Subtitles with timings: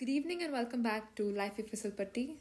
[0.00, 2.36] Good evening and welcome back to Life with Fisalpatti.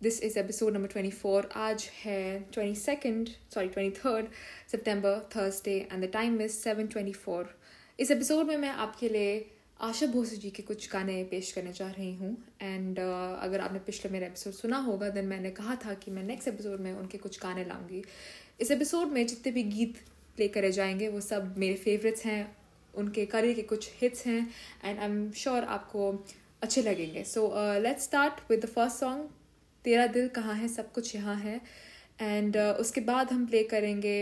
[0.00, 1.44] This is episode number 24.
[1.56, 4.26] आज है 22nd, sorry 23rd
[4.72, 7.44] September, Thursday and the time is 7:24.
[8.00, 11.90] इस episode में मैं आपके लिए आशा भोसले जी के कुछ गाने पेश करने जा
[11.90, 15.94] रही हूँ एंड uh, अगर आपने पिछले मेरा एपिसोड सुना होगा देन मैंने कहा था
[15.94, 18.02] कि मैं नेक्स्ट एपिसोड में उनके कुछ गाने लाऊँगी
[18.60, 19.96] इस एपिसोड में जितने भी गीत
[20.36, 22.63] प्ले करे जाएँगे वो सब मेरे फेवरेट्स हैं
[22.96, 24.40] उनके करियर के कुछ हिट्स हैं
[24.84, 26.10] एंड आई एम श्योर आपको
[26.62, 27.24] अच्छे लगेंगे.
[27.24, 27.52] So
[27.82, 29.28] let's start with the first song
[29.84, 30.68] तेरा दिल कहाँ है?
[30.68, 31.60] सब कुछ यहाँ है.
[32.20, 34.18] एंड uh, उसके बाद हम प्ले करेंगे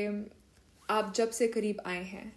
[0.89, 2.33] आप जब से करीब आए हैं.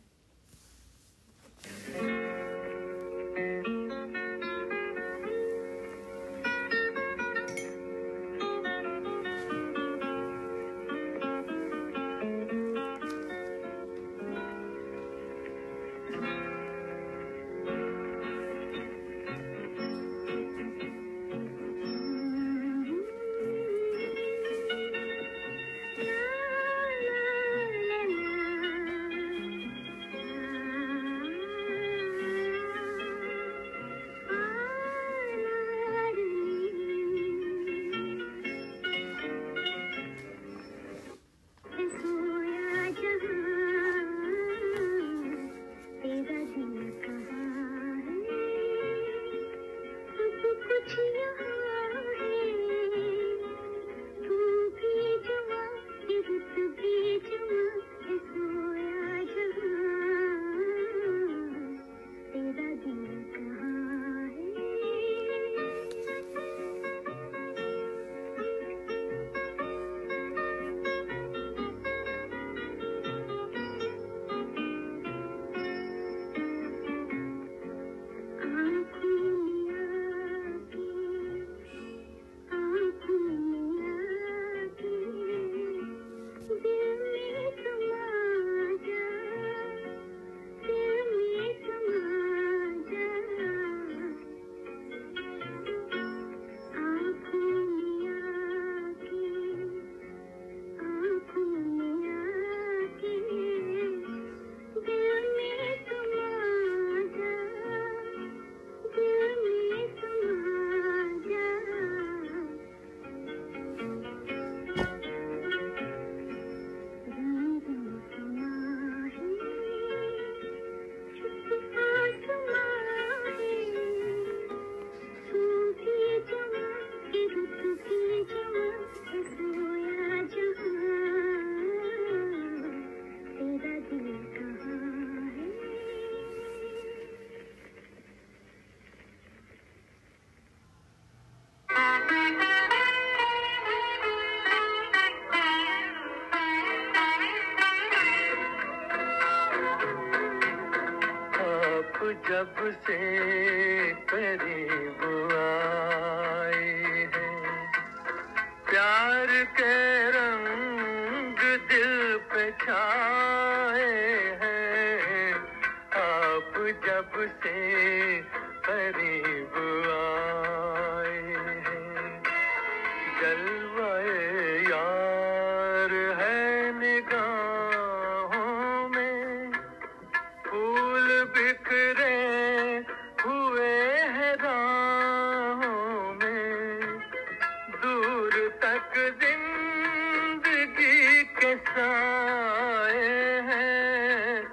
[191.75, 194.43] साए हैं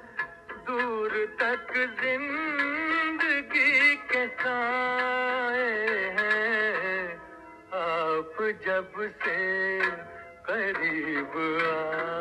[0.68, 5.68] दूर तक ज़िंदगी के साए
[6.18, 7.02] हैं।
[7.82, 8.90] आप जब
[9.22, 9.38] से
[10.48, 11.36] करीब
[11.72, 12.11] आए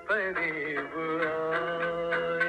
[0.07, 2.44] परे हुआ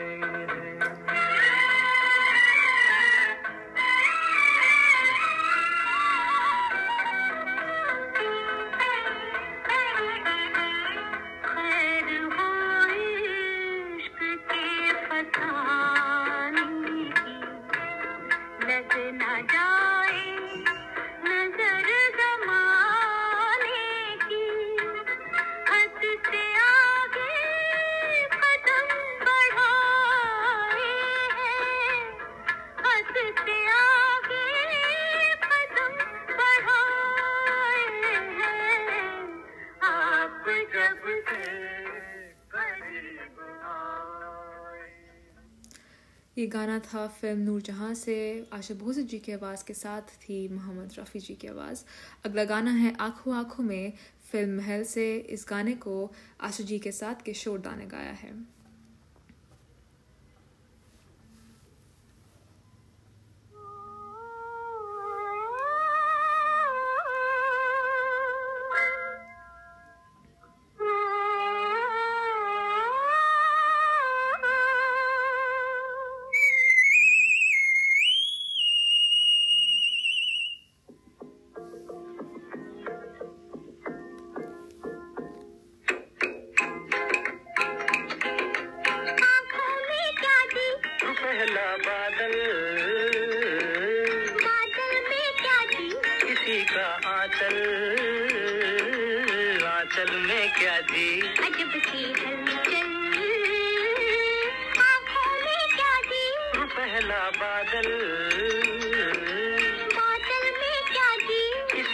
[46.77, 51.21] गाना था फ़िल्म नूरजहाँ से आशा भोसले जी की आवाज़ के साथ थी, मोहम्मद रफ़ी
[51.21, 51.85] जी की आवाज़।
[52.25, 53.93] अगला गाना है आँखों आँखों में,
[54.33, 58.56] फ़िल्म महल से इस गाने को आशा जी के साथ किशोर दा ने गाया है।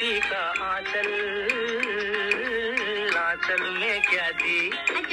[0.02, 1.10] धरती का आंचल
[3.16, 5.11] आंचल में क्या थी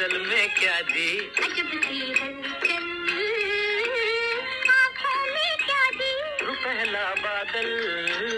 [0.00, 1.18] हलचल में क्या दी?
[1.18, 1.74] अजब
[5.34, 6.12] में क्या दी?
[6.44, 8.29] रुपहला बादल।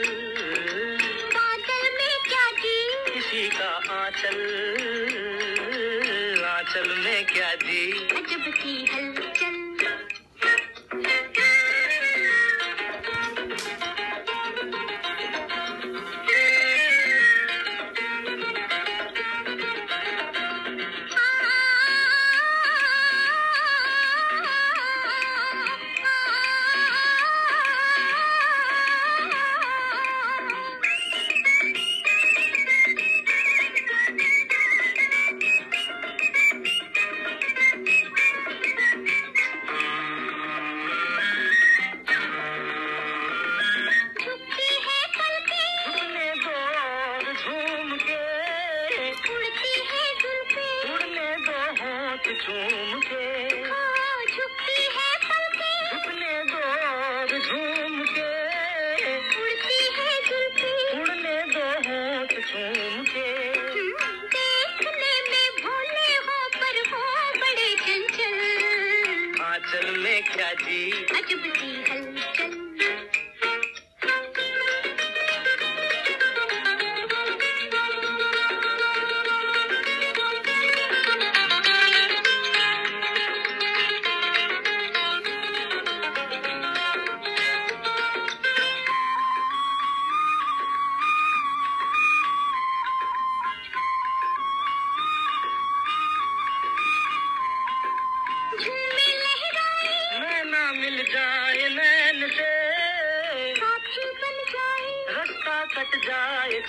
[52.34, 53.31] झूम के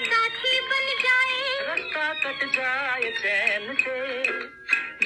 [0.05, 4.29] साथी बन जाए। रास्ता कट जाए चैन से।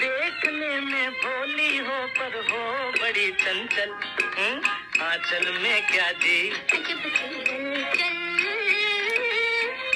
[0.00, 3.90] देखने में भोली हो पर हो बड़ी चंचल।
[4.38, 4.68] हम्म,
[5.02, 6.52] आंचल में क्या जी?
[6.52, 6.92] सी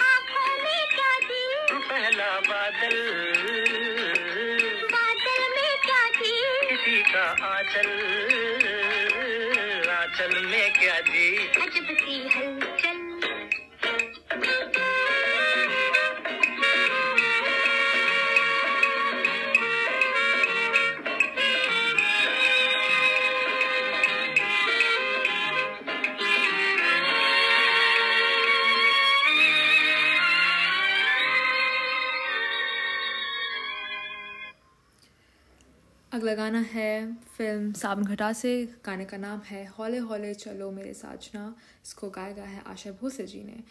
[0.00, 3.35] आँखों में क्या दी पहला बादल।
[7.16, 7.88] का आंचल
[9.90, 11.28] आंचल में क्या जी?
[11.62, 12.95] अजब सी हलचल
[36.26, 38.50] अगला गाना है, फ़िल्म सावन घटा से,
[38.86, 41.54] गाने का नाम है हौले हौले चलो मेरे साजना,
[41.86, 43.62] इसको गाया गया है आशा भोसले जी ने।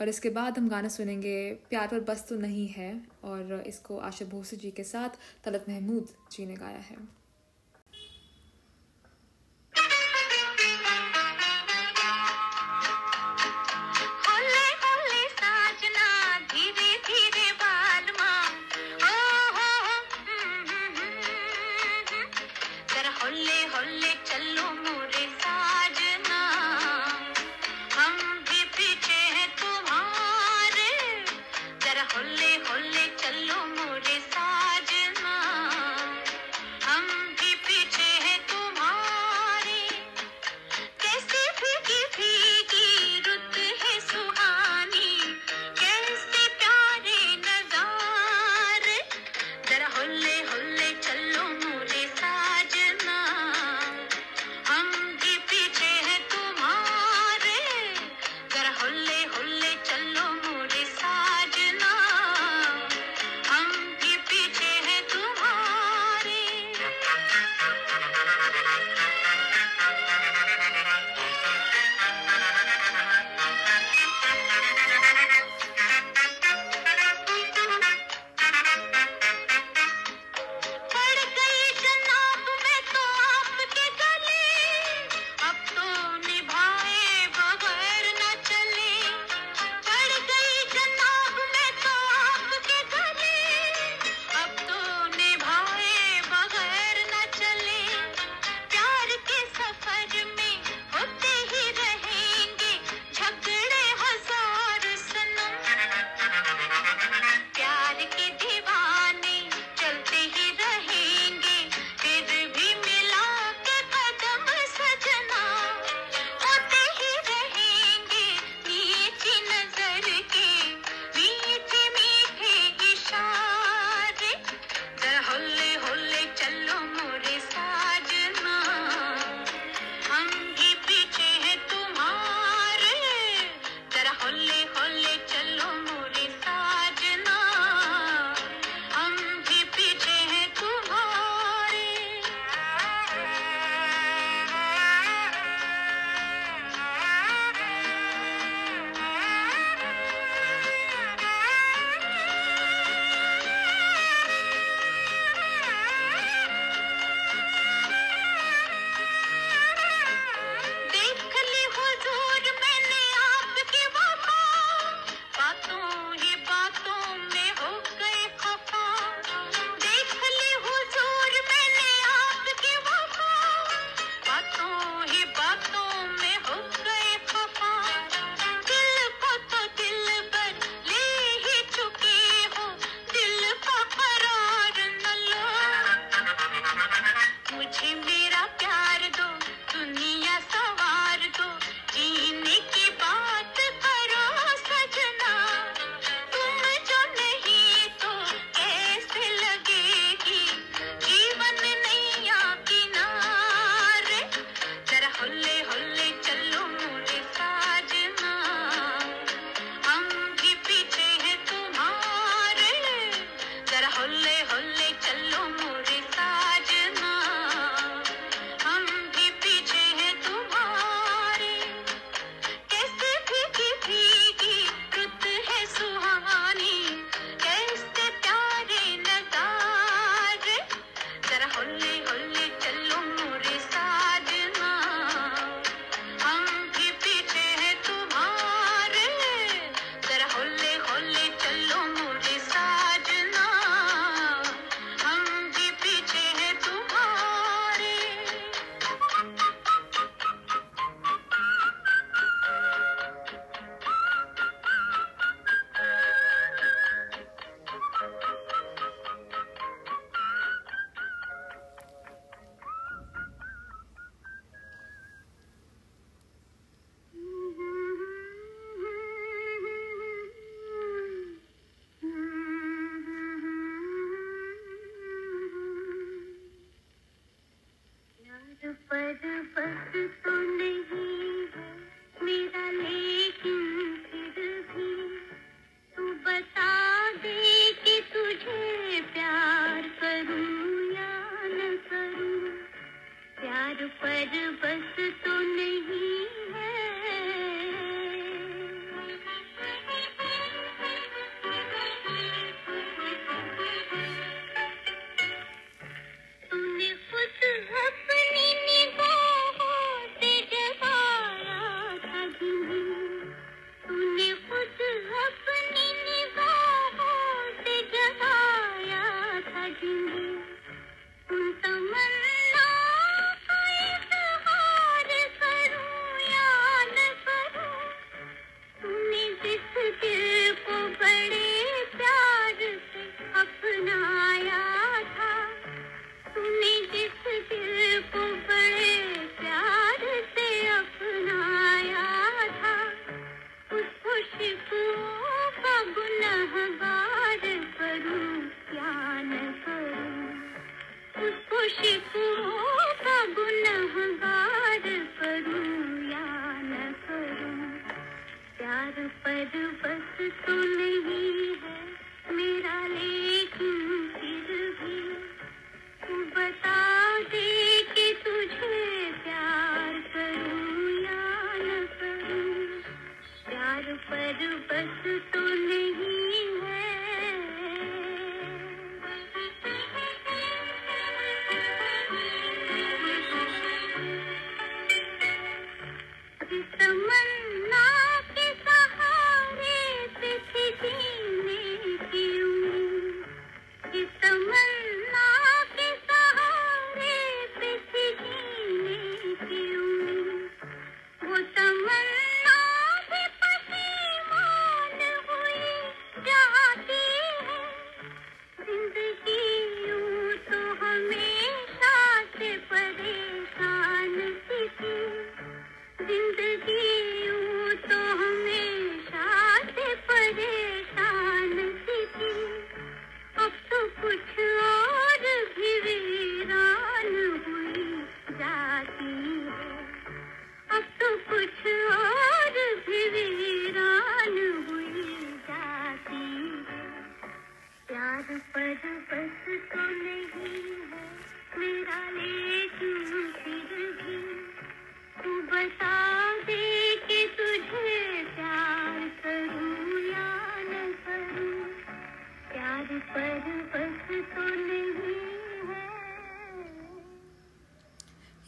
[0.00, 2.90] और इसके बाद हम गाना सुनेंगे, प्यार पर बस तो नहीं है,
[3.24, 6.96] और इसको आशा भोसले जी के साथ तलत महमूद जी ने गाया है।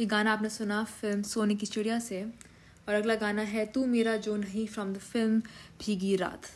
[0.01, 2.23] ये गाना आपने सुना फ़िल्म सोने की चिड़िया से,
[2.89, 5.41] और अगला गाना है, तू मेरा जो नहीं फ्रॉम द फ़िल्म
[5.81, 6.47] भीगी रात।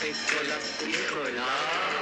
[0.00, 1.97] Tek kolak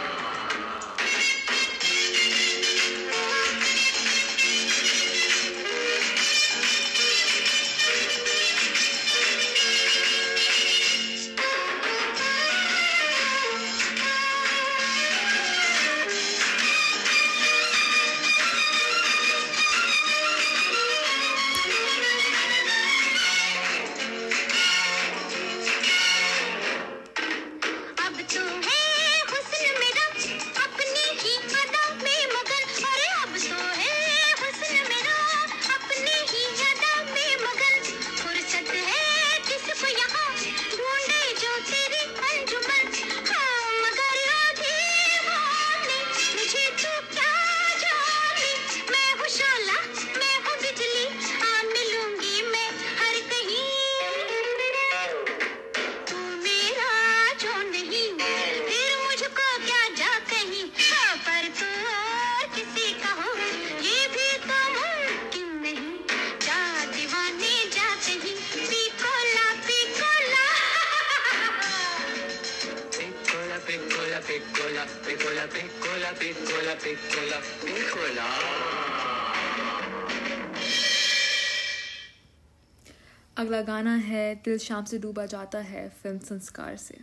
[83.67, 86.99] गाना है दिल शाम से डूबा जाता है फ़िल्म संस्कार से।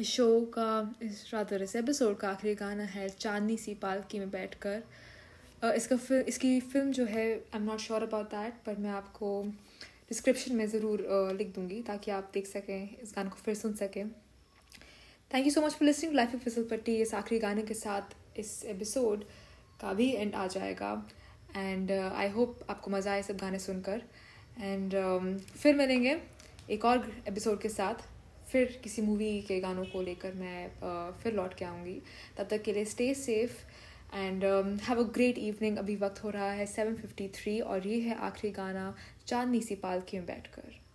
[0.00, 4.30] इस शो का इस रादर इस एपिसोड का आखिरी गाना है चांदनी सी पालकी में
[4.30, 4.82] बैठकर।
[5.62, 8.90] अ, इसका फिल इसकी फ़िल्म जो है I am not sure about that पर मैं
[8.90, 9.30] आपको
[10.08, 13.74] डिस्क्रिप्शन में ज़रूर अ, लिख दूँगी ताकि आप देख सकें इस गाने को फिर सुन
[13.74, 14.08] सकें।
[15.30, 18.14] Thank you so much for listening life of फिसल पट्टी इस आखिरी गाने के साथ
[18.38, 19.24] इस एपिसोड
[19.80, 20.92] का भी एंड आ जाएगा।
[21.56, 24.02] एंड आई होप आपको मज़ा आए सब गाने सुनकर।
[24.60, 26.16] एंड um, फिर मिलेंगे
[26.70, 28.06] एक और एपिसोड के साथ।
[28.52, 32.00] फिर किसी मूवी के गानों को लेकर मैं फिर लौट के आऊँगी
[32.38, 33.62] तब तक के लिए stay safe
[34.14, 34.44] and
[34.82, 38.18] have a great evening अभी वक्त हो रहा है सेवन फिफ्टी थ्री और ये है
[38.24, 38.92] आखिरी गाना
[39.26, 40.87] चांदनी सी पालकी में बैठकर Mm-hmm.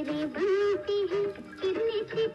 [0.00, 1.24] तेरे बनते हैं
[1.60, 2.26] कितने थे